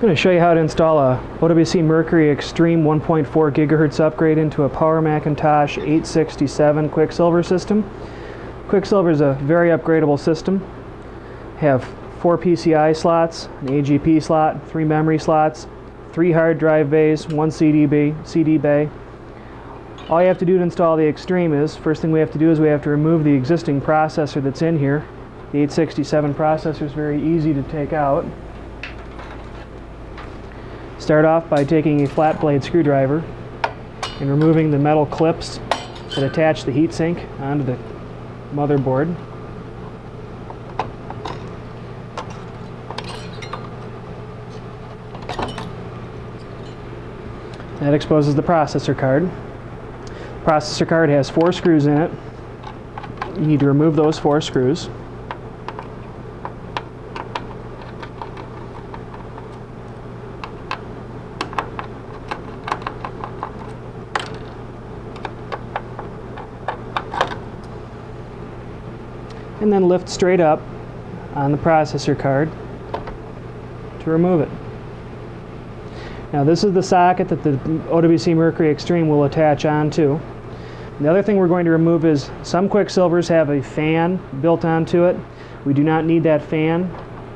I'm 0.00 0.06
going 0.06 0.16
to 0.16 0.22
show 0.22 0.30
you 0.30 0.40
how 0.40 0.54
to 0.54 0.60
install 0.60 0.98
a 0.98 1.18
OWC 1.40 1.84
Mercury 1.84 2.30
Extreme 2.30 2.84
1.4 2.84 3.26
gigahertz 3.52 4.00
upgrade 4.00 4.38
into 4.38 4.62
a 4.62 4.68
Power 4.70 5.02
Macintosh 5.02 5.76
867 5.76 6.88
Quicksilver 6.88 7.42
system. 7.42 7.84
Quicksilver 8.68 9.10
is 9.10 9.20
a 9.20 9.34
very 9.42 9.68
upgradable 9.68 10.18
system. 10.18 10.66
Have 11.58 11.84
four 12.18 12.38
PCI 12.38 12.96
slots, 12.96 13.50
an 13.60 13.68
AGP 13.68 14.22
slot, 14.22 14.66
three 14.70 14.84
memory 14.84 15.18
slots, 15.18 15.66
three 16.14 16.32
hard 16.32 16.58
drive 16.58 16.88
bays, 16.88 17.28
one 17.28 17.50
CD 17.50 17.84
bay, 17.84 18.14
CD 18.24 18.56
bay. 18.56 18.88
All 20.08 20.22
you 20.22 20.28
have 20.28 20.38
to 20.38 20.46
do 20.46 20.56
to 20.56 20.62
install 20.62 20.96
the 20.96 21.06
Extreme 21.06 21.52
is, 21.52 21.76
first 21.76 22.00
thing 22.00 22.10
we 22.10 22.20
have 22.20 22.32
to 22.32 22.38
do 22.38 22.50
is 22.50 22.58
we 22.58 22.68
have 22.68 22.82
to 22.84 22.88
remove 22.88 23.22
the 23.22 23.34
existing 23.34 23.82
processor 23.82 24.42
that's 24.42 24.62
in 24.62 24.78
here. 24.78 25.06
The 25.52 25.58
867 25.58 26.32
processor 26.32 26.80
is 26.80 26.92
very 26.94 27.22
easy 27.22 27.52
to 27.52 27.62
take 27.64 27.92
out. 27.92 28.24
Start 31.10 31.24
off 31.24 31.50
by 31.50 31.64
taking 31.64 32.04
a 32.04 32.08
flat 32.08 32.40
blade 32.40 32.62
screwdriver 32.62 33.24
and 34.20 34.30
removing 34.30 34.70
the 34.70 34.78
metal 34.78 35.04
clips 35.04 35.58
that 36.14 36.22
attach 36.22 36.62
the 36.62 36.70
heatsink 36.70 37.28
onto 37.40 37.64
the 37.64 37.76
motherboard. 38.54 39.12
That 47.80 47.92
exposes 47.92 48.36
the 48.36 48.42
processor 48.42 48.96
card. 48.96 49.28
The 50.04 50.44
processor 50.44 50.88
card 50.88 51.10
has 51.10 51.28
four 51.28 51.50
screws 51.50 51.86
in 51.86 51.98
it. 51.98 52.10
You 53.34 53.46
need 53.46 53.58
to 53.58 53.66
remove 53.66 53.96
those 53.96 54.16
four 54.16 54.40
screws. 54.40 54.88
And 69.60 69.72
then 69.72 69.88
lift 69.88 70.08
straight 70.08 70.40
up 70.40 70.60
on 71.34 71.52
the 71.52 71.58
processor 71.58 72.18
card 72.18 72.50
to 74.00 74.10
remove 74.10 74.40
it. 74.40 74.48
Now 76.32 76.44
this 76.44 76.64
is 76.64 76.72
the 76.72 76.82
socket 76.82 77.28
that 77.28 77.42
the 77.42 77.52
OWC 77.52 78.34
Mercury 78.34 78.70
Extreme 78.70 79.08
will 79.08 79.24
attach 79.24 79.64
onto. 79.64 80.18
The 81.00 81.08
other 81.08 81.22
thing 81.22 81.36
we're 81.36 81.48
going 81.48 81.64
to 81.64 81.70
remove 81.70 82.04
is 82.04 82.30
some 82.42 82.68
Quicksilvers 82.68 83.28
have 83.28 83.50
a 83.50 83.62
fan 83.62 84.20
built 84.40 84.64
onto 84.64 85.04
it. 85.04 85.16
We 85.64 85.74
do 85.74 85.82
not 85.82 86.04
need 86.04 86.22
that 86.24 86.42
fan 86.42 86.90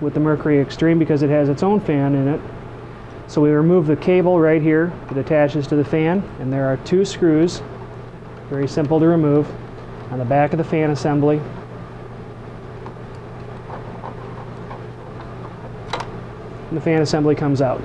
with 0.00 0.14
the 0.14 0.20
Mercury 0.20 0.60
Extreme 0.60 0.98
because 0.98 1.22
it 1.22 1.30
has 1.30 1.48
its 1.48 1.62
own 1.62 1.80
fan 1.80 2.14
in 2.14 2.28
it. 2.28 2.40
So 3.26 3.40
we 3.40 3.50
remove 3.50 3.86
the 3.86 3.96
cable 3.96 4.40
right 4.40 4.60
here 4.60 4.92
that 5.08 5.18
attaches 5.18 5.66
to 5.68 5.76
the 5.76 5.84
fan 5.84 6.22
and 6.40 6.52
there 6.52 6.66
are 6.66 6.76
two 6.78 7.04
screws, 7.04 7.62
very 8.48 8.66
simple 8.66 8.98
to 8.98 9.06
remove, 9.06 9.48
on 10.10 10.18
the 10.18 10.24
back 10.24 10.52
of 10.52 10.58
the 10.58 10.64
fan 10.64 10.90
assembly 10.90 11.40
and 16.70 16.76
the 16.76 16.80
fan 16.80 17.02
assembly 17.02 17.34
comes 17.34 17.60
out. 17.60 17.82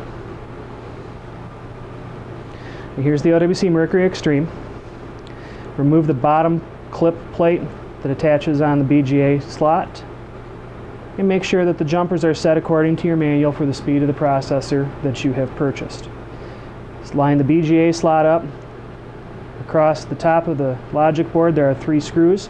And 2.96 3.04
here's 3.04 3.22
the 3.22 3.32
OWC 3.32 3.72
Mercury 3.72 4.06
Extreme. 4.06 4.50
Remove 5.76 6.08
the 6.08 6.14
bottom 6.14 6.64
clip 6.92 7.16
plate 7.34 7.62
that 8.02 8.12
attaches 8.12 8.62
on 8.62 8.80
the 8.80 8.86
BGA 8.86 9.42
slot 9.42 10.04
and 11.18 11.28
make 11.28 11.44
sure 11.44 11.66
that 11.66 11.78
the 11.78 11.84
jumpers 11.84 12.24
are 12.24 12.34
set 12.34 12.58
according 12.58 12.96
to 12.98 13.08
your 13.08 13.18
manual 13.18 13.52
for 13.52 13.66
the 13.66 13.74
speed 13.74 14.02
of 14.02 14.08
the 14.08 14.14
processor 14.14 14.90
that 15.02 15.24
you 15.24 15.34
have 15.34 15.54
purchased. 15.56 16.10
Just 17.02 17.16
line 17.16 17.38
the 17.38 17.44
BGA 17.44 17.94
slot 17.94 18.26
up. 18.26 18.44
Across 19.62 20.06
the 20.06 20.16
top 20.16 20.48
of 20.48 20.58
the 20.58 20.78
logic 20.94 21.32
board 21.34 21.56
there 21.56 21.70
are 21.70 21.76
three 21.76 22.00
screws 22.00 22.50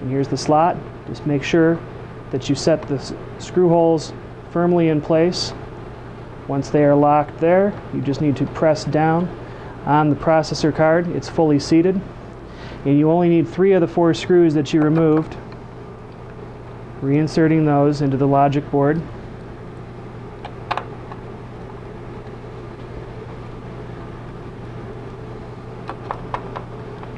and 0.00 0.10
here's 0.10 0.28
the 0.28 0.36
slot. 0.36 0.76
Just 1.06 1.26
make 1.26 1.42
sure 1.42 1.80
that 2.30 2.48
you 2.48 2.54
set 2.54 2.82
the 2.86 2.98
screw 3.38 3.68
holes 3.68 4.12
firmly 4.52 4.88
in 4.88 5.00
place 5.00 5.52
once 6.50 6.68
they 6.68 6.82
are 6.82 6.96
locked 6.96 7.38
there, 7.38 7.72
you 7.94 8.00
just 8.00 8.20
need 8.20 8.36
to 8.36 8.44
press 8.44 8.84
down 8.84 9.28
on 9.86 10.10
the 10.10 10.16
processor 10.16 10.74
card. 10.74 11.06
It's 11.14 11.28
fully 11.28 11.60
seated. 11.60 12.00
And 12.84 12.98
you 12.98 13.08
only 13.08 13.28
need 13.28 13.46
three 13.46 13.72
of 13.72 13.80
the 13.80 13.86
four 13.86 14.12
screws 14.14 14.52
that 14.54 14.74
you 14.74 14.80
removed. 14.80 15.36
Reinserting 17.02 17.64
those 17.64 18.02
into 18.02 18.16
the 18.16 18.26
logic 18.26 18.68
board. 18.68 19.00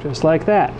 Just 0.03 0.23
like 0.23 0.45
that. 0.45 0.71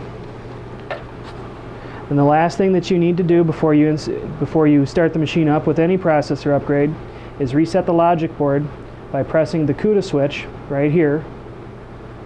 And 2.12 2.20
the 2.20 2.24
last 2.24 2.60
thing 2.60 2.72
that 2.74 2.92
you 2.92 3.00
need 3.00 3.18
to 3.18 3.24
do 3.24 3.44
before 3.44 3.74
you, 3.74 3.98
before 4.38 4.68
you 4.68 4.86
start 4.86 5.12
the 5.12 5.18
machine 5.18 5.50
up 5.50 5.66
with 5.66 5.80
any 5.80 5.98
processor 5.98 6.56
upgrade 6.56 6.94
is 7.40 7.54
reset 7.54 7.86
the 7.86 7.94
logic 7.94 8.36
board 8.38 8.66
by 9.12 9.24
pressing 9.24 9.66
the 9.66 9.74
CUDA 9.74 10.04
switch 10.04 10.46
right 10.70 10.92
here 10.92 11.24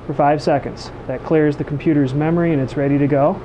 for 0.05 0.13
five 0.13 0.41
seconds. 0.41 0.91
That 1.07 1.23
clears 1.23 1.57
the 1.57 1.63
computer's 1.63 2.13
memory 2.13 2.53
and 2.53 2.61
it's 2.61 2.77
ready 2.77 2.97
to 2.97 3.07
go. 3.07 3.41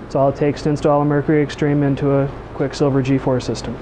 That's 0.00 0.14
all 0.14 0.30
it 0.30 0.36
takes 0.36 0.62
to 0.62 0.70
install 0.70 1.02
a 1.02 1.04
Mercury 1.04 1.42
Extreme 1.42 1.82
into 1.82 2.10
a 2.12 2.28
Quicksilver 2.54 3.02
G4 3.02 3.42
system. 3.42 3.76